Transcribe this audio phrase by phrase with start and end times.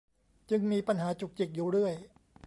[0.49, 1.93] จึงมีปัญหาจุกจิกอยู่เรื่อย